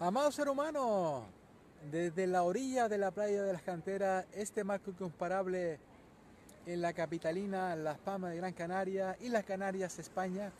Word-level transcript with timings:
Amado 0.00 0.30
ser 0.30 0.48
humano, 0.48 1.24
desde 1.90 2.28
la 2.28 2.44
orilla 2.44 2.88
de 2.88 2.98
la 2.98 3.10
playa 3.10 3.42
de 3.42 3.52
las 3.52 3.62
canteras, 3.62 4.26
este 4.32 4.62
marco 4.62 4.92
incomparable 4.92 5.80
en 6.66 6.80
la 6.80 6.92
capitalina 6.92 7.74
Las 7.74 7.98
Palmas 7.98 8.30
de 8.30 8.36
Gran 8.36 8.52
Canaria 8.52 9.16
y 9.20 9.28
las 9.28 9.44
Canarias, 9.44 9.98
España, 9.98 10.52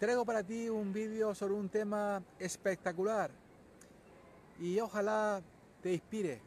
traigo 0.00 0.24
para 0.24 0.42
ti 0.42 0.68
un 0.68 0.92
vídeo 0.92 1.36
sobre 1.36 1.54
un 1.54 1.68
tema 1.68 2.20
espectacular 2.40 3.30
y 4.58 4.80
ojalá 4.80 5.40
te 5.80 5.92
inspire. 5.92 6.42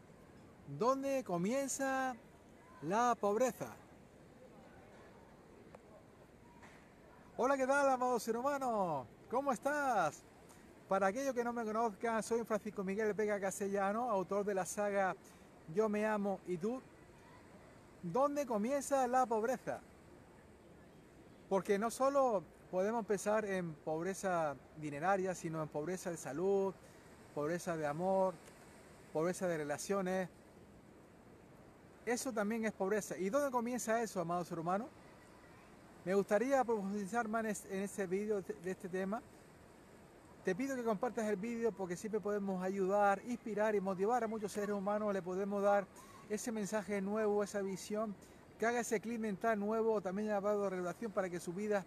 ¿Dónde 0.78 1.24
comienza 1.24 2.14
la 2.82 3.16
pobreza? 3.16 3.74
Hola, 7.38 7.56
¿qué 7.56 7.66
tal, 7.66 7.90
amado 7.90 8.20
ser 8.20 8.36
humano? 8.36 9.08
¿Cómo 9.30 9.54
estás? 9.54 10.26
Para 10.88 11.08
aquellos 11.08 11.34
que 11.34 11.44
no 11.44 11.52
me 11.52 11.66
conozcan, 11.66 12.24
soy 12.24 12.46
Francisco 12.46 12.82
Miguel 12.82 13.14
Vega 13.14 13.42
Castellano, 13.42 14.10
autor 14.10 14.46
de 14.46 14.54
la 14.54 14.66
saga 14.66 15.18
Yo 15.76 15.90
me 15.90 16.06
amo 16.06 16.40
y 16.48 16.58
tú. 16.58 16.82
¿Dónde 18.02 18.46
comienza 18.46 19.06
la 19.06 19.26
pobreza? 19.26 19.82
Porque 21.50 21.78
no 21.78 21.92
solo 21.92 22.42
podemos 22.72 23.06
pensar 23.06 23.44
en 23.44 23.74
pobreza 23.74 24.56
dineraria, 24.78 25.36
sino 25.36 25.62
en 25.62 25.68
pobreza 25.68 26.10
de 26.10 26.16
salud, 26.16 26.74
pobreza 27.36 27.76
de 27.76 27.86
amor, 27.86 28.34
pobreza 29.12 29.46
de 29.46 29.58
relaciones. 29.58 30.30
Eso 32.06 32.32
también 32.32 32.64
es 32.64 32.72
pobreza. 32.72 33.18
¿Y 33.18 33.30
dónde 33.30 33.52
comienza 33.52 34.02
eso, 34.02 34.22
amado 34.22 34.46
ser 34.46 34.60
humano? 34.60 34.88
Me 36.06 36.16
gustaría 36.16 36.64
profundizar 36.64 37.28
más 37.28 37.66
en 37.66 37.82
este 37.82 38.08
vídeo 38.08 38.42
de 38.42 38.72
este 38.72 38.88
tema 38.88 39.22
te 40.48 40.56
pido 40.56 40.78
que 40.78 40.84
compartas 40.86 41.26
el 41.26 41.36
vídeo 41.36 41.74
porque 41.74 41.98
siempre 41.98 42.22
podemos 42.22 42.64
ayudar, 42.64 43.22
inspirar 43.28 43.76
y 43.76 43.82
motivar 43.82 44.24
a 44.24 44.30
muchos 44.30 44.54
seres 44.54 44.74
humanos. 44.74 45.12
Le 45.14 45.22
podemos 45.22 45.62
dar 45.62 45.86
ese 46.30 46.54
mensaje 46.54 47.02
nuevo, 47.02 47.44
esa 47.44 47.62
visión, 47.62 48.16
que 48.58 48.66
haga 48.66 48.80
ese 48.80 49.02
clic 49.02 49.20
mental 49.20 49.60
nuevo, 49.60 50.00
también 50.00 50.30
llamado 50.30 50.70
revelación 50.70 51.12
para 51.12 51.30
que 51.30 51.42
su 51.42 51.52
vida 51.52 51.86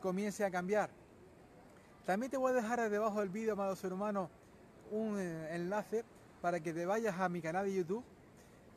comience 0.00 0.44
a 0.44 0.50
cambiar. 0.52 0.90
También 2.06 2.30
te 2.30 2.36
voy 2.36 2.52
a 2.52 2.54
dejar 2.54 2.88
debajo 2.88 3.18
del 3.18 3.30
vídeo, 3.30 3.54
amado 3.54 3.74
ser 3.74 3.92
humano, 3.92 4.30
un 4.92 5.18
eh, 5.18 5.56
enlace 5.56 6.04
para 6.40 6.60
que 6.60 6.72
te 6.72 6.86
vayas 6.86 7.18
a 7.18 7.28
mi 7.28 7.42
canal 7.42 7.66
de 7.66 7.74
YouTube. 7.74 8.04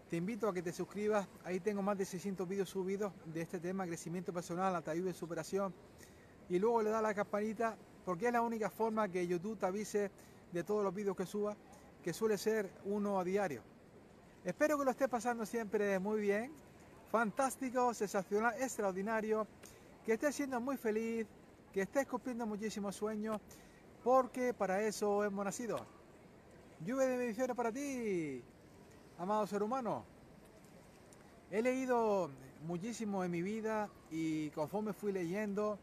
Te 0.10 0.18
invito 0.18 0.48
a 0.48 0.54
que 0.56 0.64
te 0.64 0.74
suscribas. 0.74 1.28
Ahí 1.44 1.60
tengo 1.60 1.84
más 1.84 1.96
de 1.96 2.06
600 2.06 2.48
vídeos 2.48 2.70
subidos 2.70 3.14
de 3.26 3.42
este 3.42 3.60
tema, 3.60 3.86
crecimiento 3.86 4.34
personal, 4.34 4.76
ataúd 4.76 5.06
de 5.06 5.14
superación. 5.14 5.76
Y 6.50 6.58
luego 6.58 6.82
le 6.82 6.90
da 6.90 7.04
la 7.04 7.14
campanita 7.14 7.78
porque 8.06 8.28
es 8.28 8.34
la 8.34 8.42
única 8.42 8.70
forma 8.70 9.08
que 9.10 9.28
YouTube 9.28 9.58
te 9.58 9.66
avise 9.66 10.12
de 10.52 10.64
todos 10.64 10.84
los 10.84 10.94
vídeos 10.94 11.16
que 11.16 11.26
suba, 11.26 11.56
que 12.04 12.14
suele 12.14 12.38
ser 12.38 12.72
uno 12.86 13.20
a 13.20 13.24
diario. 13.24 13.62
Espero 14.44 14.78
que 14.78 14.86
lo 14.86 14.92
estés 14.92 15.08
pasando 15.08 15.46
siempre 15.46 16.00
muy 16.00 16.20
bien, 16.20 16.52
fantástico, 17.12 17.94
sensacional, 17.94 18.56
extraordinario, 18.60 19.46
que 20.06 20.14
estés 20.14 20.36
siendo 20.36 20.60
muy 20.60 20.78
feliz, 20.78 21.28
que 21.72 21.82
estés 21.82 22.08
cumpliendo 22.08 22.46
muchísimos 22.46 22.96
sueños, 22.96 23.40
porque 24.04 24.54
para 24.54 24.82
eso 24.82 25.24
hemos 25.24 25.46
nacido. 25.46 25.86
Lluvia 26.84 27.06
de 27.06 27.18
bendiciones 27.18 27.56
para 27.56 27.72
ti, 27.72 28.44
amado 29.20 29.46
ser 29.46 29.62
humano. 29.62 30.04
He 31.52 31.62
leído 31.62 32.32
muchísimo 32.66 33.24
en 33.24 33.32
mi 33.32 33.42
vida 33.42 33.90
y 34.10 34.50
conforme 34.52 34.94
fui 34.94 35.12
leyendo, 35.12 35.78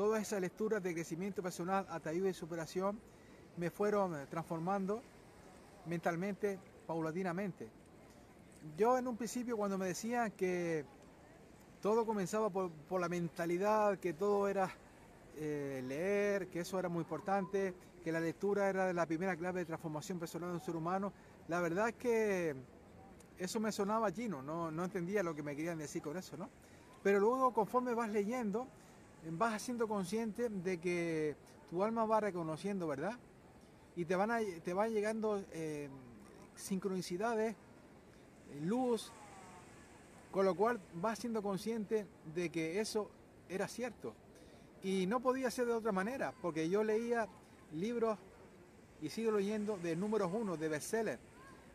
Todas 0.00 0.22
esas 0.22 0.40
lecturas 0.40 0.82
de 0.82 0.94
crecimiento 0.94 1.42
personal, 1.42 1.86
ataído 1.90 2.26
y 2.26 2.32
superación 2.32 2.98
me 3.58 3.68
fueron 3.68 4.14
eh, 4.14 4.24
transformando 4.30 5.02
mentalmente, 5.84 6.58
paulatinamente. 6.86 7.68
Yo 8.78 8.96
en 8.96 9.06
un 9.06 9.18
principio 9.18 9.58
cuando 9.58 9.76
me 9.76 9.84
decían 9.84 10.30
que 10.30 10.86
todo 11.82 12.06
comenzaba 12.06 12.48
por, 12.48 12.98
la 12.98 13.10
mentalidad, 13.10 13.98
que 13.98 14.14
todo 14.14 14.48
era 14.48 14.70
eh, 15.36 15.84
leer, 15.86 16.48
que 16.48 16.60
eso 16.60 16.78
era 16.78 16.88
muy 16.88 17.02
importante, 17.02 17.74
que 18.02 18.10
la 18.10 18.20
lectura 18.20 18.70
era 18.70 18.94
la 18.94 19.04
primera 19.04 19.36
clave 19.36 19.60
de 19.60 19.66
transformación 19.66 20.18
personal 20.18 20.48
de 20.48 20.54
un 20.54 20.60
ser 20.62 20.76
humano, 20.76 21.12
la 21.46 21.60
verdad 21.60 21.90
es 21.90 21.96
que 21.96 22.56
eso 23.36 23.60
me 23.60 23.70
sonaba 23.70 24.10
chino, 24.10 24.40
no, 24.40 24.70
no 24.70 24.82
entendía 24.82 25.22
lo 25.22 25.34
que 25.34 25.42
me 25.42 25.54
querían 25.54 25.76
decir 25.76 26.00
con 26.00 26.16
eso, 26.16 26.38
¿no? 26.38 26.48
Pero 27.02 27.20
luego 27.20 27.52
conforme 27.52 27.92
vas 27.92 28.08
leyendo, 28.08 28.66
vas 29.30 29.62
siendo 29.62 29.86
consciente 29.86 30.48
de 30.48 30.78
que 30.78 31.36
tu 31.68 31.82
alma 31.82 32.04
va 32.04 32.20
reconociendo, 32.20 32.86
¿verdad? 32.86 33.18
Y 33.96 34.04
te 34.04 34.16
van, 34.16 34.30
te 34.64 34.72
van 34.72 34.92
llegando 34.92 35.42
eh, 35.52 35.88
sincronicidades, 36.54 37.54
luz, 38.62 39.12
con 40.30 40.44
lo 40.44 40.54
cual 40.54 40.80
vas 40.94 41.18
siendo 41.18 41.42
consciente 41.42 42.06
de 42.34 42.50
que 42.50 42.80
eso 42.80 43.10
era 43.48 43.68
cierto. 43.68 44.14
Y 44.82 45.06
no 45.06 45.20
podía 45.20 45.50
ser 45.50 45.66
de 45.66 45.72
otra 45.72 45.92
manera, 45.92 46.32
porque 46.40 46.68
yo 46.68 46.82
leía 46.82 47.28
libros 47.72 48.18
y 49.02 49.10
sigo 49.10 49.32
leyendo 49.32 49.76
de 49.78 49.96
números 49.96 50.30
uno, 50.32 50.56
de 50.56 50.68
bestseller, 50.68 51.18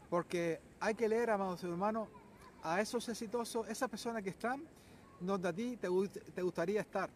porque 0.09 0.59
hay 0.79 0.95
que 0.95 1.07
leer, 1.07 1.29
amados 1.29 1.63
hermanos, 1.63 2.07
a 2.63 2.81
esos 2.81 3.07
exitosos, 3.09 3.67
esas 3.67 3.89
personas 3.89 4.23
que 4.23 4.29
están 4.29 4.63
donde 5.19 5.47
a 5.47 5.53
ti 5.53 5.78
te 5.78 6.41
gustaría 6.41 6.81
estar. 6.81 7.09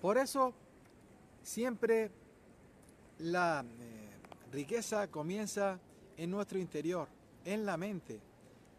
Por 0.00 0.16
eso 0.16 0.54
siempre 1.42 2.10
la 3.18 3.64
eh, 3.64 4.10
riqueza 4.52 5.08
comienza 5.08 5.80
en 6.16 6.30
nuestro 6.30 6.58
interior, 6.58 7.08
en 7.44 7.66
la 7.66 7.76
mente. 7.76 8.20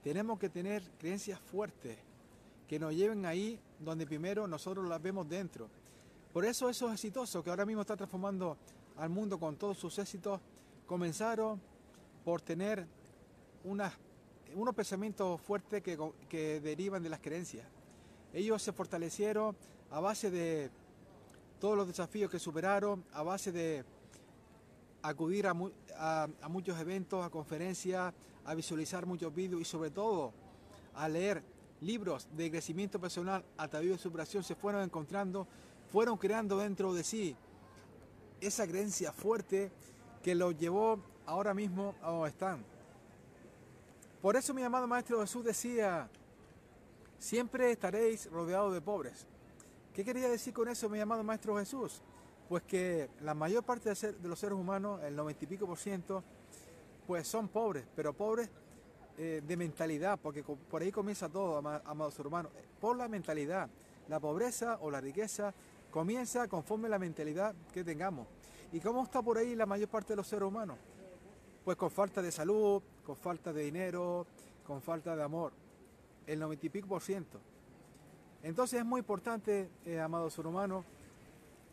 Tenemos 0.04 0.40
que 0.40 0.50
tener 0.50 0.82
creencias 0.98 1.40
fuertes 1.40 1.98
que 2.68 2.80
nos 2.80 2.94
lleven 2.94 3.26
ahí 3.26 3.60
donde 3.80 4.06
primero 4.06 4.48
nosotros 4.48 4.88
las 4.88 5.02
vemos 5.02 5.28
dentro. 5.28 5.68
Por 6.32 6.46
eso 6.46 6.70
esos 6.70 6.94
exitosos 6.94 7.44
que 7.44 7.50
ahora 7.50 7.66
mismo 7.66 7.82
están 7.82 7.98
transformando 7.98 8.58
al 8.96 9.10
mundo 9.10 9.40
con 9.40 9.58
todos 9.58 9.78
sus 9.78 9.98
éxitos, 10.00 10.40
comenzaron 10.86 11.60
por 12.24 12.42
tener 12.42 12.86
unos 13.64 14.76
pensamientos 14.76 15.42
fuertes 15.42 15.82
que, 15.82 15.98
que 16.30 16.62
derivan 16.62 17.04
de 17.04 17.10
las 17.10 17.20
creencias. 17.20 17.66
Ellos 18.34 18.62
se 18.62 18.72
fortalecieron 18.72 19.56
a 19.90 20.00
base 20.00 20.30
de 20.30 20.70
todos 21.60 21.76
los 21.76 21.88
desafíos 21.88 22.32
que 22.32 22.40
superaron 22.40 23.04
a 23.14 23.22
base 23.22 23.52
de 23.52 23.84
acudir 25.02 25.48
a, 25.48 25.54
muchos 26.50 26.80
eventos, 26.80 27.24
a 27.24 27.30
conferencias, 27.30 28.14
a 28.46 28.56
visualizar 28.56 29.06
muchos 29.06 29.34
vídeos 29.34 29.62
y 29.62 29.66
sobre 29.66 29.92
todo 29.92 30.34
a 30.96 31.08
leer 31.08 31.44
libros 31.82 32.28
de 32.36 32.52
crecimiento 32.52 33.00
personal, 33.00 33.44
atavío 33.58 33.94
de 33.94 33.98
superación, 33.98 34.44
se 34.44 34.56
fueron 34.56 34.82
encontrando, 34.82 35.48
fueron 35.92 36.18
creando 36.18 36.58
dentro 36.58 36.94
de 36.94 37.04
sí 37.04 37.36
esa 38.42 38.68
creencia 38.68 39.12
fuerte 39.12 39.72
que 40.24 40.36
los 40.36 40.58
llevó 40.58 41.00
ahora 41.26 41.54
mismo 41.54 41.96
a 42.02 42.12
donde 42.12 42.30
están. 42.30 42.64
Por 44.22 44.36
eso 44.36 44.54
mi 44.54 44.64
amado 44.64 44.88
Maestro 44.88 45.22
Jesús 45.22 45.46
decía, 45.46 46.10
siempre 47.18 47.72
estaréis 47.72 48.30
rodeados 48.30 48.74
de 48.74 48.82
pobres. 48.82 49.26
¿Qué 50.00 50.06
quería 50.06 50.30
decir 50.30 50.54
con 50.54 50.70
eso 50.70 50.88
mi 50.88 50.98
amado 51.02 51.26
Maestro 51.26 51.58
Jesús? 51.58 52.02
Pues 52.48 52.64
que 52.64 53.10
la 53.20 53.34
mayor 53.34 53.66
parte 53.66 53.94
de, 53.94 54.30
los 54.30 54.40
seres 54.40 54.58
humanos, 54.58 55.04
el 55.04 55.14
noventa 55.14 55.44
y 55.44 55.48
pico 55.48 55.68
por 55.68 55.78
ciento, 55.78 56.24
pues 57.06 57.28
son 57.28 57.50
pobres, 57.50 57.86
pero 57.98 58.14
pobres 58.14 58.50
eh, 59.18 59.42
de 59.46 59.58
mentalidad, 59.58 60.18
porque 60.18 60.42
por 60.42 60.82
ahí 60.82 60.90
comienza 60.90 61.28
todo, 61.28 61.58
amados 61.58 62.18
hermanos, 62.18 62.50
por 62.80 62.96
la 62.96 63.10
mentalidad. 63.10 63.70
La 64.08 64.22
pobreza 64.22 64.78
o 64.80 64.90
la 64.90 65.02
riqueza 65.02 65.54
comienza 65.92 66.48
conforme 66.48 66.88
la 66.88 66.98
mentalidad 66.98 67.54
que 67.74 67.84
tengamos. 67.84 68.26
¿Y 68.72 68.80
cómo 68.80 69.04
está 69.04 69.22
por 69.22 69.38
ahí 69.38 69.54
la 69.54 69.66
mayor 69.66 69.90
parte 69.90 70.14
de 70.14 70.16
los 70.16 70.28
seres 70.28 70.48
humanos? 70.48 70.78
Pues 71.66 71.76
con 71.76 71.92
falta 71.92 72.22
de 72.22 72.32
salud, 72.32 72.82
con 73.06 73.18
falta 73.18 73.52
de 73.52 73.64
dinero, 73.64 74.26
con 74.66 74.82
falta 74.82 75.14
de 75.14 75.24
amor. 75.24 75.52
El 76.26 76.40
noventa 76.40 76.68
y 76.68 76.70
pico 76.70 76.88
por 76.88 77.02
ciento. 77.02 77.42
Entonces 78.42 78.80
es 78.80 78.86
muy 78.86 79.00
importante, 79.00 79.70
eh, 79.86 80.00
amados 80.00 80.38
humanos, 80.40 80.86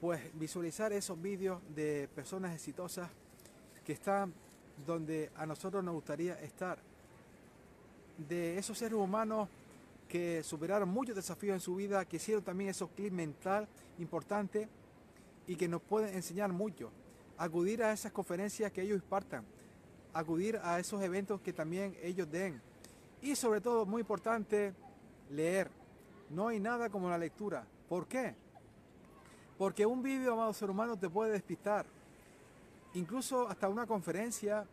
pues 0.00 0.20
visualizar 0.34 0.92
esos 0.92 1.20
vídeos 1.20 1.60
de 1.74 2.08
personas 2.14 2.52
exitosas 2.54 3.08
que 3.84 3.92
están 3.92 4.34
donde 4.84 5.30
a 5.36 5.46
nosotros 5.46 5.82
nos 5.82 5.94
gustaría 5.94 6.34
estar. 6.40 6.78
De 8.28 8.58
esos 8.58 8.76
seres 8.76 8.98
humanos 8.98 9.48
que 10.08 10.42
superaron 10.42 10.88
muchos 10.88 11.14
desafíos 11.14 11.54
en 11.54 11.60
su 11.60 11.76
vida, 11.76 12.04
que 12.04 12.16
hicieron 12.16 12.42
también 12.42 12.70
esos 12.70 12.90
clics 12.90 13.12
mental 13.12 13.68
importantes 13.98 14.68
y 15.46 15.56
que 15.56 15.68
nos 15.68 15.82
pueden 15.82 16.14
enseñar 16.14 16.52
mucho. 16.52 16.90
Acudir 17.38 17.82
a 17.82 17.92
esas 17.92 18.12
conferencias 18.12 18.72
que 18.72 18.82
ellos 18.82 18.96
impartan, 18.96 19.44
acudir 20.12 20.58
a 20.62 20.80
esos 20.80 21.00
eventos 21.02 21.40
que 21.40 21.52
también 21.52 21.96
ellos 22.02 22.30
den. 22.30 22.60
Y 23.22 23.36
sobre 23.36 23.60
todo, 23.60 23.86
muy 23.86 24.00
importante, 24.00 24.74
leer 25.30 25.70
no 26.30 26.48
hay 26.48 26.60
nada 26.60 26.88
como 26.90 27.08
la 27.08 27.18
lectura. 27.18 27.64
¿Por 27.88 28.06
qué? 28.06 28.34
Porque 29.58 29.86
un 29.86 30.02
vídeo, 30.02 30.32
amado 30.32 30.52
ser 30.52 30.70
humano, 30.70 30.98
te 30.98 31.08
puede 31.08 31.32
despistar. 31.32 31.86
incluso 32.94 33.46
hasta 33.48 33.68
una 33.68 33.86
conferencia 33.86 34.64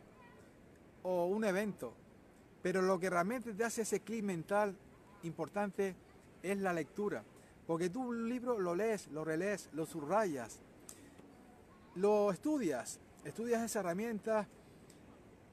o 1.04 1.26
un 1.26 1.44
evento. 1.44 1.94
Pero 2.62 2.82
lo 2.82 2.98
que 2.98 3.10
realmente 3.10 3.54
te 3.54 3.66
hace 3.66 3.82
ese 3.82 4.00
clic 4.00 4.24
mental 4.24 4.76
importante 5.24 5.96
es 6.42 6.58
la 6.60 6.72
lectura. 6.74 7.24
Porque 7.68 7.90
tú 7.90 8.02
un 8.02 8.30
libro 8.30 8.60
lo 8.60 8.76
lees, 8.76 9.08
lo 9.08 9.24
relees, 9.24 9.70
lo 9.74 9.86
subrayas, 9.86 10.60
lo 11.96 12.32
estudias, 12.32 13.00
estudias 13.24 13.62
esa 13.62 13.82
herramienta 13.82 14.48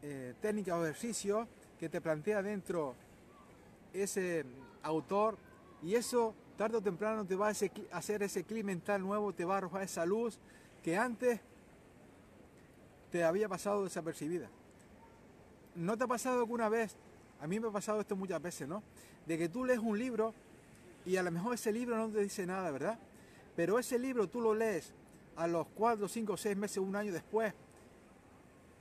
eh, 0.03 0.35
técnica 0.41 0.77
o 0.77 0.85
ejercicio 0.85 1.47
que 1.79 1.89
te 1.89 2.01
plantea 2.01 2.43
dentro 2.43 2.95
ese 3.93 4.45
autor 4.83 5.37
y 5.83 5.95
eso 5.95 6.35
tarde 6.57 6.77
o 6.77 6.83
temprano 6.83 7.25
te 7.25 7.37
va 7.37 7.49
a 7.49 7.99
hacer 7.99 8.23
ese 8.23 8.45
clic 8.45 8.65
mental 8.65 9.01
nuevo, 9.01 9.33
te 9.33 9.45
va 9.45 9.55
a 9.55 9.59
arrojar 9.59 9.83
esa 9.83 10.05
luz 10.05 10.39
que 10.83 10.97
antes 10.97 11.41
te 13.11 13.25
había 13.25 13.49
pasado 13.49 13.85
desapercibida. 13.85 14.49
¿No 15.75 15.97
te 15.97 16.05
ha 16.05 16.07
pasado 16.07 16.41
alguna 16.41 16.69
vez? 16.69 16.97
A 17.41 17.47
mí 17.47 17.59
me 17.59 17.69
ha 17.69 17.71
pasado 17.71 18.01
esto 18.01 18.17
muchas 18.17 18.43
veces, 18.43 18.69
¿no? 18.69 18.83
De 19.27 19.39
que 19.39 19.49
tú 19.49 19.65
lees 19.65 19.79
un 19.79 19.99
libro 19.99 20.35
y 21.07 21.17
a 21.17 21.23
lo 21.23 21.31
mejor 21.31 21.55
ese 21.55 21.73
libro 21.73 21.97
no 21.97 22.11
te 22.11 22.21
dice 22.21 22.45
nada, 22.47 22.71
¿verdad? 22.71 22.99
Pero 23.57 23.79
ese 23.79 23.99
libro 23.99 24.29
tú 24.29 24.41
lo 24.41 24.55
lees 24.55 24.93
a 25.37 25.47
los 25.47 25.67
4, 25.69 26.09
5, 26.09 26.37
6 26.37 26.57
meses, 26.57 26.79
un 26.79 26.95
año 26.95 27.13
después. 27.13 27.55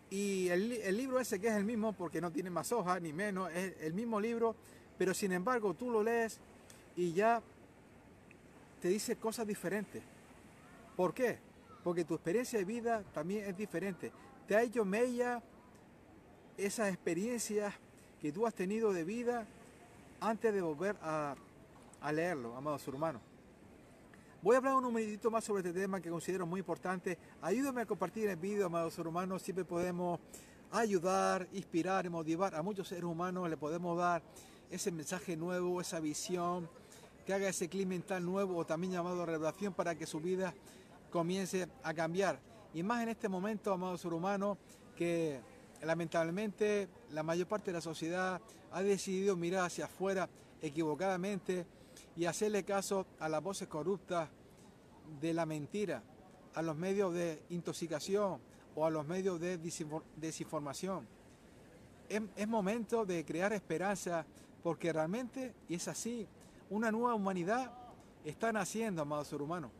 Y 0.09 0.49
el, 0.49 0.97
libro 0.97 1.19
ese 1.19 1.39
que 1.39 1.47
es 1.47 1.53
el 1.53 1.63
mismo, 1.63 1.93
porque 1.93 2.19
no 2.19 2.31
tiene 2.31 2.49
más 2.49 2.71
hojas 2.71 3.01
ni 3.01 3.13
menos, 3.13 3.51
es 3.51 3.75
el 3.81 3.93
mismo 3.93 4.19
libro, 4.19 4.55
pero 4.97 5.13
sin 5.13 5.31
embargo 5.31 5.73
tú 5.75 5.89
lo 5.89 6.03
lees 6.03 6.39
y 6.99 7.13
ya 7.13 7.41
te 8.81 8.89
dice 8.89 9.15
cosas 9.15 9.47
diferentes. 9.47 10.03
¿Por 10.97 11.13
qué? 11.13 11.39
Porque 11.81 12.03
tu 12.03 12.13
experiencia 12.15 12.59
de 12.59 12.65
vida 12.65 13.03
también 13.13 13.45
es 13.45 13.55
diferente. 13.55 14.11
Te 14.45 14.55
ha 14.57 14.63
hecho 14.63 14.83
mella 14.83 15.41
esas 16.57 16.89
experiencias 16.89 17.73
que 18.21 18.33
tú 18.33 18.45
has 18.45 18.53
tenido 18.53 18.91
de 18.91 19.05
vida 19.05 19.47
antes 20.19 20.53
de 20.53 20.61
volver 20.61 20.97
a, 21.01 21.37
leerlo, 22.11 22.57
amados 22.57 22.85
hermanos. 22.85 23.21
Voy 24.41 24.55
a 24.55 24.57
hablar 24.57 24.75
un 24.75 24.93
minutito 24.93 25.31
más 25.31 25.45
sobre 25.45 25.65
este 25.65 25.79
tema 25.79 26.01
que 26.01 26.09
considero 26.09 26.45
muy 26.45 26.59
importante. 26.59 27.17
Ayúdame 27.41 27.81
a 27.81 27.85
compartir 27.85 28.27
el 28.27 28.35
vídeo, 28.35 28.65
amados 28.65 28.99
hermanos. 28.99 29.41
Siempre 29.41 29.63
podemos 29.63 30.19
ayudar, 30.69 31.47
inspirar 31.53 32.05
y 32.05 32.09
motivar 32.09 32.55
a 32.55 32.61
muchos 32.61 32.89
seres 32.89 33.05
humanos. 33.05 33.49
Le 33.49 33.55
podemos 33.55 33.97
dar 33.97 34.21
ese 34.69 34.91
mensaje 34.91 35.35
nuevo, 35.35 35.81
esa 35.81 35.99
visión, 35.99 36.69
que 37.29 37.35
haga 37.35 37.47
ese 37.47 37.69
clima 37.69 37.89
mental 37.89 38.25
nuevo 38.25 38.57
o 38.57 38.65
también 38.65 38.91
llamado 38.91 39.23
revelación 39.23 39.71
para 39.71 39.93
que 39.93 40.07
su 40.07 40.19
vida 40.19 40.51
comience 41.11 41.69
a 41.83 41.93
cambiar. 41.93 42.39
Y 42.73 42.81
más 42.81 43.03
en 43.03 43.09
este 43.09 43.29
momento, 43.29 43.71
amados 43.71 44.01
seres 44.01 44.17
humanos, 44.17 44.57
que 44.95 45.39
lamentablemente 45.83 46.89
la 47.11 47.21
mayor 47.21 47.45
parte 47.45 47.67
de 47.67 47.73
la 47.73 47.81
sociedad 47.81 48.41
ha 48.71 48.81
decidido 48.81 49.35
mirar 49.35 49.67
hacia 49.67 49.85
afuera 49.85 50.27
equivocadamente 50.59 51.67
y 52.15 52.25
hacerle 52.25 52.63
caso 52.63 53.05
a 53.19 53.29
las 53.29 53.43
voces 53.43 53.67
corruptas 53.67 54.27
de 55.21 55.31
la 55.31 55.45
mentira, 55.45 56.01
a 56.55 56.63
los 56.63 56.75
medios 56.77 57.13
de 57.13 57.43
intoxicación 57.51 58.39
o 58.73 58.87
a 58.87 58.89
los 58.89 59.05
medios 59.05 59.39
de 59.39 59.59
desinformación. 60.15 61.07
Es, 62.09 62.47
momento 62.47 63.05
de 63.05 63.23
crear 63.23 63.53
esperanza 63.53 64.25
porque 64.63 64.91
realmente, 64.91 65.53
y 65.67 65.75
es 65.75 65.87
así, 65.87 66.27
una 66.69 66.91
nueva 66.91 67.15
humanidad 67.15 67.71
está 68.23 68.51
naciendo, 68.51 69.01
amados 69.01 69.27
ser 69.27 69.41
humanos. 69.41 69.71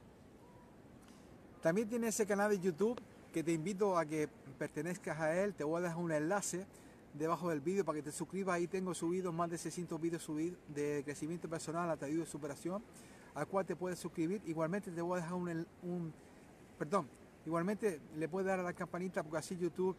También 1.61 1.89
tiene 1.89 2.07
ese 2.07 2.25
canal 2.25 2.49
de 2.49 2.59
YouTube 2.59 2.99
que 3.33 3.43
te 3.43 3.51
invito 3.51 3.97
a 3.97 4.05
que 4.05 4.29
pertenezcas 4.57 5.19
a 5.19 5.35
él. 5.41 5.53
Te 5.53 5.63
voy 5.63 5.79
a 5.79 5.83
dejar 5.83 5.97
un 5.97 6.11
enlace 6.11 6.65
debajo 7.13 7.49
del 7.49 7.59
vídeo 7.59 7.83
para 7.83 7.97
que 7.97 8.03
te 8.03 8.11
suscribas. 8.11 8.55
Ahí 8.55 8.67
tengo 8.67 8.93
subido 8.93 9.31
más 9.31 9.49
de 9.49 9.57
600 9.57 9.99
vídeos 9.99 10.25
de 10.73 11.01
crecimiento 11.03 11.49
personal, 11.49 11.89
a 11.89 11.95
de 11.95 12.25
superación, 12.25 12.81
al 13.35 13.47
cual 13.47 13.65
te 13.65 13.75
puedes 13.75 13.99
suscribir. 13.99 14.41
Igualmente 14.45 14.91
te 14.91 15.01
voy 15.01 15.19
a 15.19 15.21
dejar 15.21 15.35
un, 15.35 15.65
un, 15.83 16.13
perdón, 16.77 17.07
igualmente 17.45 17.99
le 18.17 18.27
puedes 18.29 18.47
dar 18.47 18.59
a 18.59 18.63
la 18.63 18.73
campanita 18.73 19.21
porque 19.21 19.37
así 19.37 19.57
YouTube 19.57 19.95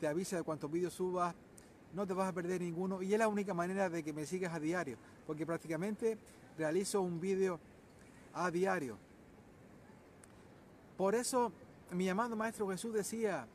te 0.00 0.06
avisa 0.06 0.36
de 0.36 0.42
cuántos 0.42 0.70
vídeos 0.70 0.92
subas. 0.92 1.34
No 1.92 2.06
te 2.06 2.12
vas 2.12 2.28
a 2.28 2.32
perder 2.32 2.60
ninguno 2.60 3.02
y 3.02 3.12
es 3.12 3.18
la 3.18 3.28
única 3.28 3.54
manera 3.54 3.88
de 3.88 4.02
que 4.02 4.12
me 4.12 4.26
sigas 4.26 4.52
a 4.52 4.60
diario, 4.60 4.98
porque 5.26 5.46
prácticamente 5.46 6.18
realizo 6.58 7.00
un 7.00 7.20
vídeo 7.20 7.58
a 8.34 8.50
diario. 8.50 8.98
Por 10.96 11.14
eso 11.14 11.52
mi 11.90 12.08
amado 12.08 12.36
Maestro 12.36 12.68
Jesús 12.68 12.92
decía, 12.92 13.46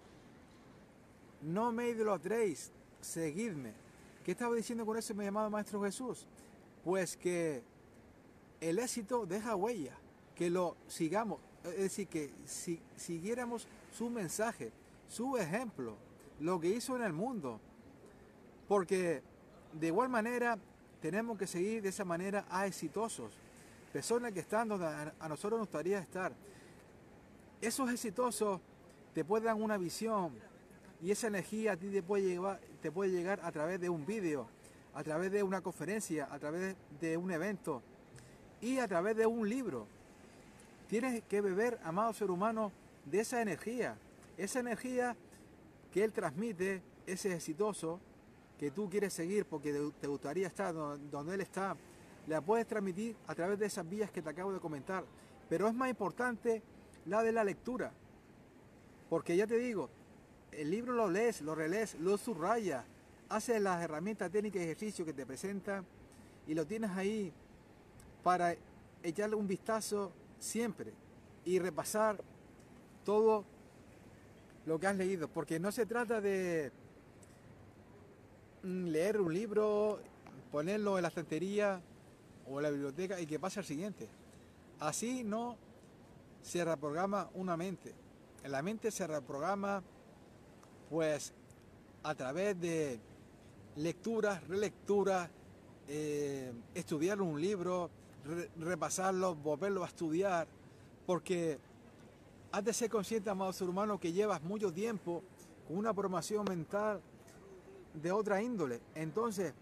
no 1.42 1.72
me 1.72 1.90
idolatréis, 1.90 2.72
seguidme. 3.02 3.74
¿Qué 4.24 4.32
estaba 4.32 4.56
diciendo 4.56 4.86
con 4.86 4.98
eso 4.98 5.14
mi 5.16 5.26
amado 5.26 5.50
Maestro 5.50 5.82
Jesús? 5.82 6.28
Pues 6.84 7.18
que 7.18 7.64
el 8.60 8.80
éxito 8.80 9.26
deja 9.26 9.56
huella, 9.56 9.98
que 10.36 10.50
lo 10.50 10.78
sigamos, 10.88 11.40
es 11.64 11.78
decir, 11.78 12.08
que 12.08 12.32
si, 12.46 12.80
siguiéramos 12.96 13.68
su 13.92 14.10
mensaje, 14.10 14.72
su 15.08 15.38
ejemplo, 15.38 15.96
lo 16.40 16.60
que 16.60 16.70
hizo 16.70 16.96
en 16.96 17.04
el 17.04 17.14
mundo. 17.14 17.60
Porque 18.72 19.22
de 19.74 19.88
igual 19.88 20.08
manera 20.08 20.58
tenemos 21.02 21.38
que 21.38 21.46
seguir 21.46 21.82
de 21.82 21.90
esa 21.90 22.06
manera 22.06 22.46
a 22.50 22.66
exitosos, 22.68 23.34
personas 23.92 24.32
que 24.32 24.40
están 24.40 24.70
donde 24.70 24.86
a 24.86 25.28
nosotros 25.28 25.60
nos 25.60 25.68
gustaría 25.68 26.00
estar. 26.00 26.32
Esos 27.60 27.92
exitosos 27.92 28.62
te 29.14 29.26
pueden 29.26 29.48
dar 29.48 29.56
una 29.56 29.78
visión, 29.78 30.32
y 31.02 31.12
esa 31.12 31.28
energía 31.28 31.74
a 31.74 31.76
ti 31.76 31.90
te 31.90 32.02
puede, 32.02 32.40
te 32.82 32.94
puede 32.94 33.12
llegar 33.12 33.42
a 33.44 33.52
través 33.52 33.78
de 33.82 33.90
un 33.90 34.06
vídeo, 34.06 34.48
a 34.94 35.04
través 35.04 35.34
de 35.34 35.44
una 35.44 35.60
conferencia, 35.60 36.30
a 36.32 36.40
través 36.40 36.78
de 37.02 37.18
un 37.18 37.30
evento 37.30 37.82
y 38.62 38.78
a 38.78 38.88
través 38.88 39.18
de 39.18 39.26
un 39.26 39.50
libro. 39.50 39.86
Tienes 40.88 41.24
que 41.26 41.42
beber, 41.42 41.78
amado 41.84 42.14
ser 42.14 42.32
humano, 42.32 42.72
de 43.04 43.20
esa 43.20 43.42
energía. 43.42 43.98
Esa 44.38 44.62
energía 44.62 45.18
que 45.92 46.06
él 46.06 46.14
transmite, 46.14 46.82
ese 47.06 47.36
exitoso, 47.36 48.00
que 48.62 48.70
tú 48.70 48.88
quieres 48.88 49.12
seguir 49.12 49.46
porque 49.46 49.74
te 50.00 50.06
gustaría 50.06 50.46
estar 50.46 50.72
donde 50.72 51.34
él 51.34 51.42
está, 51.42 51.76
la 52.28 52.42
puedes 52.42 52.68
transmitir 52.68 53.16
a 53.26 53.34
través 53.34 53.58
de 53.58 53.66
esas 53.66 53.90
vías 53.90 54.12
que 54.12 54.22
te 54.22 54.30
acabo 54.30 54.54
de 54.54 54.60
comentar. 54.60 55.04
Pero 55.50 55.68
es 55.68 55.74
más 55.74 55.90
importante 55.90 56.62
la 57.08 57.24
de 57.24 57.32
la 57.32 57.44
lectura. 57.44 57.92
Porque 59.10 59.36
ya 59.36 59.48
te 59.48 59.58
digo, 59.58 59.90
el 60.52 60.70
libro 60.70 60.94
lo 60.94 61.10
lees, 61.10 61.42
lo 61.42 61.56
relees, 61.56 61.96
lo 61.96 62.20
subrayas, 62.20 62.86
haces 63.30 63.60
las 63.60 63.82
herramientas 63.82 64.30
técnicas 64.30 64.62
y 64.62 64.66
ejercicios 64.66 65.08
que 65.08 65.14
te 65.14 65.26
presentan 65.26 65.84
y 66.46 66.54
lo 66.54 66.68
tienes 66.68 66.92
ahí 66.92 67.34
para 68.22 68.56
echarle 69.02 69.38
un 69.38 69.48
vistazo 69.48 70.12
siempre 70.38 70.94
y 71.46 71.58
repasar 71.58 72.24
todo 73.04 73.44
lo 74.68 74.80
que 74.80 74.86
has 74.86 74.96
leído, 74.96 75.28
porque 75.30 75.60
no 75.60 75.72
se 75.72 75.88
trata 75.88 76.22
de 76.22 76.72
leer 78.64 79.20
un 79.20 79.34
libro, 79.34 80.00
ponerlo 80.52 80.98
en 80.98 81.04
la 81.04 81.08
estantería 81.08 81.82
o 82.50 82.60
en 82.60 82.64
la 82.64 82.70
biblioteca 82.70 83.20
y 83.20 83.26
que 83.26 83.40
pase 83.40 83.60
al 83.60 83.66
siguiente. 83.66 84.08
Así 84.80 85.24
no 85.24 85.58
se 86.42 86.64
reprograma 86.66 87.30
una 87.34 87.58
mente. 87.58 87.94
En 88.44 88.52
la 88.52 88.62
mente 88.62 88.92
se 88.92 89.06
reprograma 89.08 89.84
pues 90.90 91.34
a 92.04 92.16
través 92.16 92.60
de 92.60 93.00
lecturas, 93.76 94.46
relecturas, 94.48 95.30
eh, 95.88 96.52
estudiar 96.74 97.22
un 97.22 97.40
libro, 97.40 97.90
repasarlo, 98.60 99.36
volverlo 99.36 99.84
a 99.84 99.88
estudiar, 99.88 100.48
porque 101.06 101.60
has 102.52 102.64
de 102.64 102.74
ser 102.74 102.90
consciente, 102.90 103.30
amado 103.30 103.54
ser 103.54 103.70
humano, 103.70 104.00
que 104.00 104.12
llevas 104.12 104.42
mucho 104.42 104.72
tiempo 104.72 105.24
con 105.68 105.78
una 105.78 105.94
formación 105.94 106.46
mental 106.46 107.02
de 107.94 108.12
otra 108.12 108.42
índole. 108.42 108.82
Entonces, 108.96 109.54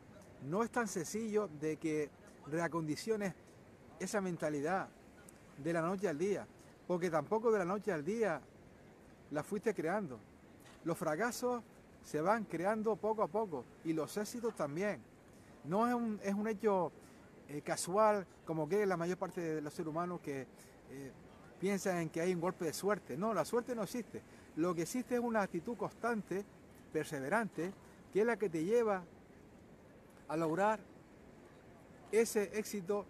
no 0.48 0.64
es 0.64 0.70
tan 0.70 0.88
sencillo 0.88 1.50
de 1.60 1.78
que 1.78 2.10
reacondiciones 2.48 3.34
esa 4.00 4.22
mentalidad 4.22 4.88
de 5.58 5.74
la 5.74 5.82
noche 5.82 6.08
al 6.08 6.18
día, 6.18 6.48
porque 6.88 7.10
tampoco 7.10 7.52
de 7.52 7.60
la 7.60 7.66
noche 7.66 7.92
al 7.92 8.04
día 8.04 8.42
la 9.32 9.44
fuiste 9.44 9.74
creando. 9.74 10.20
Los 10.86 10.98
fracasos 10.98 11.62
se 12.04 12.22
van 12.22 12.46
creando 12.46 12.96
poco 12.96 13.24
a 13.24 13.28
poco 13.28 13.66
y 13.84 13.94
los 13.94 14.16
éxitos 14.18 14.56
también. 14.56 15.02
No 15.66 15.88
es 15.88 15.94
un, 15.94 16.20
es 16.24 16.34
un 16.34 16.48
hecho 16.48 16.92
eh, 17.50 17.62
casual 17.62 18.26
como 18.46 18.68
que 18.68 18.86
la 18.86 18.98
mayor 18.98 19.18
parte 19.18 19.42
de 19.42 19.62
los 19.62 19.74
seres 19.74 19.90
humanos 19.90 20.22
que 20.22 20.42
eh, 20.90 21.12
piensan 21.60 21.98
en 21.98 22.10
que 22.10 22.22
hay 22.22 22.34
un 22.34 22.40
golpe 22.42 22.66
de 22.66 22.74
suerte. 22.74 23.18
No, 23.18 23.34
la 23.34 23.44
suerte 23.44 23.76
no 23.76 23.84
existe. 23.84 24.22
Lo 24.56 24.74
que 24.74 24.84
existe 24.84 25.16
es 25.16 25.22
una 25.22 25.42
actitud 25.42 25.76
constante, 25.76 26.44
perseverante, 26.92 27.72
que 28.14 28.22
es 28.22 28.26
la 28.26 28.38
que 28.38 28.50
te 28.50 28.64
lleva 28.64 29.04
a 30.28 30.38
lograr 30.38 30.80
ese 32.12 32.58
éxito, 32.58 33.06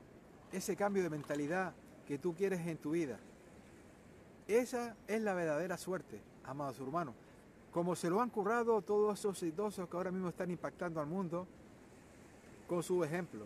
ese 0.52 0.76
cambio 0.76 1.04
de 1.04 1.10
mentalidad 1.10 1.74
que 2.08 2.18
tú 2.18 2.34
quieres 2.34 2.66
en 2.68 2.78
tu 2.78 2.92
vida. 2.92 3.20
Esa 4.48 4.96
es 5.08 5.22
la 5.22 5.34
verdadera 5.34 5.78
suerte 5.78 6.20
amados 6.50 6.80
hermanos. 6.80 7.16
Como 7.72 7.96
se 7.96 8.10
lo 8.10 8.22
han 8.22 8.30
currado 8.30 8.82
todos 8.82 9.20
esos 9.20 9.36
exitosos 9.36 9.88
que 9.88 9.96
ahora 9.96 10.12
mismo 10.12 10.30
están 10.30 10.50
impactando 10.50 11.00
al 11.00 11.06
mundo 11.06 11.46
con 12.68 12.82
su 12.82 13.04
ejemplo. 13.04 13.46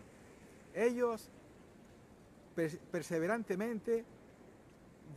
Ellos 0.73 1.29
perseverantemente 2.91 4.05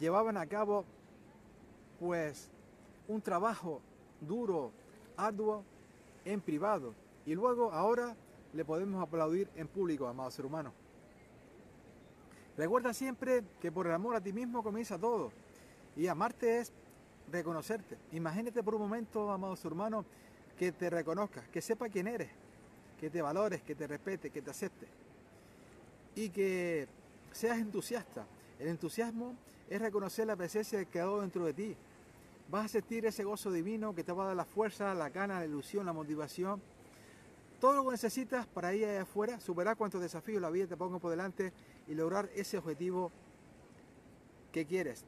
llevaban 0.00 0.36
a 0.36 0.46
cabo 0.46 0.84
pues 2.00 2.50
un 3.06 3.20
trabajo 3.22 3.80
duro, 4.20 4.72
arduo, 5.16 5.62
en 6.26 6.42
privado. 6.42 6.94
Y 7.24 7.34
luego 7.34 7.72
ahora 7.72 8.14
le 8.52 8.64
podemos 8.64 9.02
aplaudir 9.02 9.48
en 9.56 9.66
público, 9.68 10.06
amado 10.06 10.30
ser 10.30 10.44
humano. 10.44 10.72
Recuerda 12.56 12.92
siempre 12.92 13.44
que 13.60 13.72
por 13.72 13.86
el 13.86 13.92
amor 13.92 14.16
a 14.16 14.20
ti 14.20 14.32
mismo 14.32 14.62
comienza 14.62 14.98
todo. 14.98 15.30
Y 15.96 16.06
amarte 16.08 16.58
es 16.58 16.72
reconocerte. 17.30 17.96
Imagínate 18.12 18.62
por 18.62 18.74
un 18.74 18.82
momento, 18.82 19.30
amado 19.30 19.56
ser 19.56 19.72
humano, 19.72 20.04
que 20.58 20.72
te 20.72 20.90
reconozcas, 20.90 21.48
que 21.48 21.60
sepa 21.60 21.88
quién 21.88 22.06
eres, 22.06 22.30
que 22.98 23.10
te 23.10 23.20
valores, 23.22 23.62
que 23.62 23.74
te 23.74 23.86
respete, 23.86 24.30
que 24.30 24.42
te 24.42 24.50
acepte. 24.50 24.86
Y 26.14 26.30
que 26.30 26.88
seas 27.32 27.58
entusiasta. 27.58 28.26
El 28.58 28.68
entusiasmo 28.68 29.34
es 29.68 29.80
reconocer 29.80 30.26
la 30.26 30.36
presencia 30.36 30.78
del 30.78 30.88
Creador 30.88 31.20
dentro 31.20 31.44
de 31.44 31.52
ti. 31.52 31.76
Vas 32.48 32.66
a 32.66 32.68
sentir 32.68 33.04
ese 33.06 33.24
gozo 33.24 33.50
divino 33.50 33.94
que 33.94 34.04
te 34.04 34.12
va 34.12 34.24
a 34.24 34.26
dar 34.28 34.36
la 34.36 34.44
fuerza, 34.44 34.94
la 34.94 35.10
gana, 35.10 35.40
la 35.40 35.46
ilusión, 35.46 35.84
la 35.84 35.92
motivación. 35.92 36.62
Todo 37.60 37.74
lo 37.74 37.84
que 37.84 37.92
necesitas 37.92 38.46
para 38.46 38.72
ir 38.72 38.84
allá 38.84 39.02
afuera, 39.02 39.40
superar 39.40 39.76
cuantos 39.76 40.00
desafíos 40.00 40.40
la 40.40 40.50
vida 40.50 40.66
te 40.66 40.76
ponga 40.76 40.98
por 40.98 41.10
delante 41.10 41.52
y 41.88 41.94
lograr 41.94 42.30
ese 42.34 42.58
objetivo 42.58 43.10
que 44.52 44.64
quieres. 44.64 45.04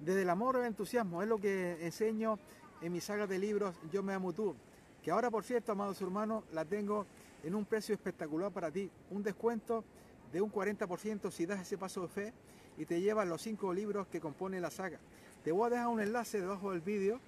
Desde 0.00 0.22
el 0.22 0.30
amor 0.30 0.56
al 0.56 0.66
entusiasmo 0.66 1.22
es 1.22 1.28
lo 1.28 1.38
que 1.38 1.84
enseño 1.84 2.38
en 2.80 2.92
mi 2.92 3.00
saga 3.00 3.26
de 3.26 3.38
libros 3.38 3.74
Yo 3.90 4.04
me 4.04 4.12
amo 4.12 4.32
tú, 4.32 4.54
que 5.02 5.10
ahora 5.10 5.30
por 5.30 5.42
cierto, 5.42 5.72
amados 5.72 6.00
hermanos, 6.00 6.44
la 6.52 6.64
tengo 6.64 7.06
en 7.42 7.56
un 7.56 7.64
precio 7.64 7.94
espectacular 7.94 8.52
para 8.52 8.70
ti, 8.70 8.88
un 9.10 9.24
descuento 9.24 9.82
de 10.32 10.40
un 10.40 10.52
40% 10.52 11.30
si 11.32 11.46
das 11.46 11.60
ese 11.60 11.76
paso 11.76 12.02
de 12.02 12.08
fe 12.08 12.32
y 12.76 12.84
te 12.84 13.00
llevan 13.00 13.28
los 13.28 13.42
cinco 13.42 13.72
libros 13.74 14.06
que 14.06 14.20
componen 14.20 14.62
la 14.62 14.70
saga. 14.70 15.00
Te 15.48 15.52
voy 15.52 15.68
a 15.68 15.70
dejar 15.70 15.86
un 15.86 15.98
enlace 15.98 16.42
debajo 16.42 16.72
del 16.72 16.82
vídeo 16.82 17.18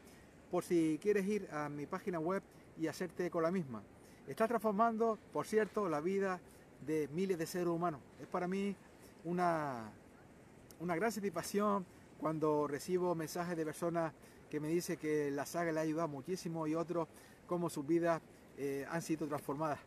por 0.51 0.63
si 0.63 0.99
quieres 1.01 1.27
ir 1.27 1.49
a 1.53 1.71
mi 1.71 1.87
página 1.87 2.21
web 2.21 2.43
y 2.77 2.87
hacerte 2.87 3.31
con 3.31 3.43
la 3.43 3.51
misma. 3.51 3.83
Está 4.29 4.47
transformando, 4.47 5.19
por 5.33 5.47
cierto, 5.47 5.89
la 5.89 6.03
vida 6.03 6.39
de 6.87 7.09
miles 7.15 7.39
de 7.39 7.47
seres 7.47 7.69
humanos. 7.69 7.99
Es 8.21 8.27
para 8.27 8.47
mí 8.47 8.77
una, 9.25 9.91
una 10.81 10.97
gran 10.97 11.11
satisfacción 11.11 11.87
cuando 12.19 12.67
recibo 12.69 13.15
mensajes 13.15 13.57
de 13.57 13.65
personas 13.65 14.13
que 14.51 14.61
me 14.61 14.69
dicen 14.69 14.99
que 14.99 15.31
la 15.31 15.47
saga 15.47 15.73
le 15.73 15.81
ha 15.81 15.85
ayudado 15.85 16.09
muchísimo 16.09 16.67
y 16.67 16.75
otros 16.75 17.09
como 17.47 17.71
sus 17.71 17.87
vidas 17.87 18.21
eh, 18.59 18.85
han 18.91 19.01
sido 19.01 19.27
transformadas. 19.29 19.79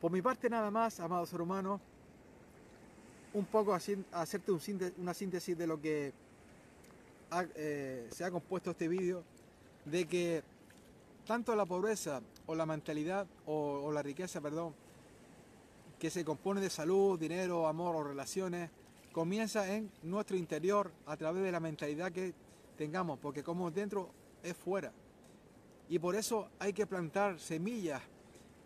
Por 0.00 0.10
mi 0.10 0.22
parte 0.22 0.50
nada 0.50 0.72
más, 0.72 0.98
amado 0.98 1.24
ser 1.24 1.40
humano, 1.40 1.80
un 3.32 3.44
poco 3.44 3.74
hacerte 3.74 4.50
una 4.96 5.14
síntesis 5.14 5.56
de 5.56 5.66
lo 5.68 5.80
que 5.80 6.12
eh, 7.54 8.08
se 8.10 8.24
ha 8.24 8.30
compuesto 8.30 8.70
este 8.70 8.88
vídeo, 8.88 9.22
de 9.84 10.06
que 10.06 10.42
tanto 11.26 11.54
la 11.54 11.66
pobreza 11.66 12.22
o 12.46 12.54
la 12.54 12.64
mentalidad 12.64 13.26
o, 13.46 13.92
la 13.92 14.02
riqueza, 14.02 14.40
perdón, 14.40 14.74
que 15.98 16.10
se 16.10 16.24
compone 16.24 16.60
de 16.60 16.70
salud, 16.70 17.18
dinero, 17.18 17.66
amor 17.66 17.96
o 17.96 18.04
relaciones, 18.04 18.70
comienza 19.12 19.74
en 19.74 19.90
nuestro 20.02 20.36
interior 20.36 20.90
a 21.06 21.16
través 21.16 21.42
de 21.42 21.52
la 21.52 21.60
mentalidad 21.60 22.12
que 22.12 22.32
tengamos, 22.76 23.18
porque 23.18 23.42
como 23.42 23.70
dentro 23.70 24.10
es 24.42 24.56
fuera. 24.56 24.92
Y 25.88 25.98
por 25.98 26.14
eso 26.14 26.48
hay 26.58 26.72
que 26.72 26.86
plantar 26.86 27.38
semillas 27.40 28.02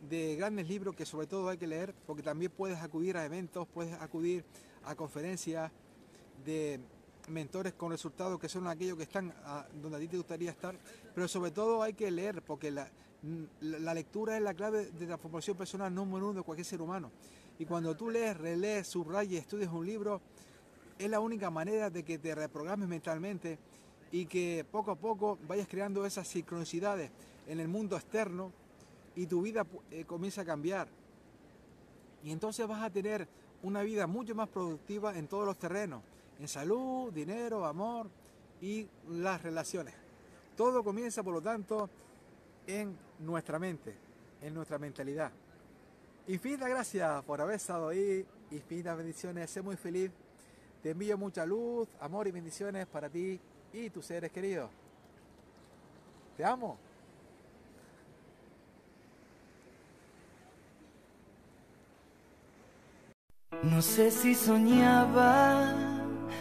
de 0.08 0.36
grandes 0.36 0.68
libros 0.68 0.94
que 0.94 1.06
sobre 1.06 1.26
todo 1.26 1.48
hay 1.48 1.58
que 1.58 1.66
leer, 1.66 1.94
porque 2.06 2.22
también 2.22 2.52
puedes 2.56 2.78
acudir 2.78 3.16
a 3.16 3.24
eventos, 3.24 3.66
puedes 3.72 3.94
acudir 4.00 4.44
a 4.84 4.94
conferencias 4.94 5.70
de 6.44 6.80
mentores 7.28 7.74
con 7.74 7.90
resultados 7.90 8.38
que 8.38 8.48
son 8.48 8.66
aquellos 8.66 8.96
que 8.96 9.04
están 9.04 9.32
donde 9.80 9.96
a 9.96 10.00
ti 10.00 10.08
te 10.08 10.16
gustaría 10.16 10.50
estar, 10.50 10.74
pero 11.14 11.28
sobre 11.28 11.50
todo 11.50 11.82
hay 11.82 11.94
que 11.94 12.10
leer, 12.10 12.42
porque 12.42 12.70
la, 12.70 12.90
la 13.60 13.94
lectura 13.94 14.36
es 14.36 14.42
la 14.42 14.54
clave 14.54 14.86
de 14.86 15.06
transformación 15.06 15.56
personal 15.56 15.94
número 15.94 16.30
uno 16.30 16.40
de 16.40 16.44
cualquier 16.44 16.66
ser 16.66 16.82
humano. 16.82 17.10
Y 17.58 17.64
cuando 17.64 17.96
tú 17.96 18.10
lees, 18.10 18.36
relees, 18.36 18.88
subrayes, 18.88 19.40
estudias 19.40 19.72
un 19.72 19.86
libro, 19.86 20.20
es 20.98 21.08
la 21.08 21.20
única 21.20 21.50
manera 21.50 21.90
de 21.90 22.02
que 22.02 22.18
te 22.18 22.34
reprogrames 22.34 22.88
mentalmente 22.88 23.58
y 24.10 24.26
que 24.26 24.64
poco 24.70 24.90
a 24.90 24.96
poco 24.96 25.38
vayas 25.46 25.68
creando 25.68 26.04
esas 26.04 26.28
sincronicidades 26.28 27.10
en 27.46 27.60
el 27.60 27.68
mundo 27.68 27.96
externo 27.96 28.52
y 29.16 29.26
tu 29.26 29.42
vida 29.42 29.66
eh, 29.90 30.04
comienza 30.04 30.42
a 30.42 30.44
cambiar. 30.44 30.88
Y 32.24 32.30
entonces 32.30 32.66
vas 32.66 32.82
a 32.82 32.90
tener 32.90 33.26
una 33.62 33.82
vida 33.82 34.06
mucho 34.06 34.34
más 34.34 34.48
productiva 34.48 35.16
en 35.16 35.28
todos 35.28 35.46
los 35.46 35.58
terrenos, 35.58 36.02
en 36.42 36.48
salud, 36.48 37.12
dinero, 37.12 37.64
amor 37.64 38.10
y 38.60 38.88
las 39.10 39.40
relaciones. 39.42 39.94
Todo 40.56 40.82
comienza, 40.82 41.22
por 41.22 41.34
lo 41.34 41.40
tanto, 41.40 41.88
en 42.66 42.96
nuestra 43.20 43.60
mente, 43.60 43.94
en 44.40 44.52
nuestra 44.52 44.76
mentalidad. 44.76 45.30
Infinitas 46.26 46.68
gracias 46.68 47.22
por 47.24 47.40
haber 47.40 47.54
estado 47.56 47.88
ahí, 47.88 48.26
infinitas 48.50 48.96
bendiciones, 48.96 49.50
sé 49.50 49.62
muy 49.62 49.76
feliz. 49.76 50.10
Te 50.82 50.90
envío 50.90 51.16
mucha 51.16 51.46
luz, 51.46 51.88
amor 52.00 52.26
y 52.26 52.32
bendiciones 52.32 52.88
para 52.88 53.08
ti 53.08 53.38
y 53.72 53.90
tus 53.90 54.04
seres 54.04 54.32
queridos. 54.32 54.68
Te 56.36 56.44
amo. 56.44 56.76
No 63.62 63.80
sé 63.80 64.10
si 64.10 64.34
soñaba, 64.34 66.01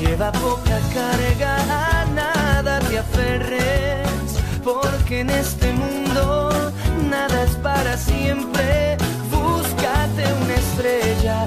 Lleva 0.00 0.32
poca 0.32 0.80
carga, 0.92 1.56
a 1.70 2.04
nada 2.06 2.80
te 2.80 2.98
aferres, 2.98 4.38
porque 4.62 5.20
en 5.20 5.30
este 5.30 5.72
mundo 5.72 6.72
nada 7.08 7.44
es 7.44 7.56
para 7.56 7.96
siempre. 7.96 8.96
Búscate 9.30 10.24
una 10.42 10.54
estrella 10.54 11.46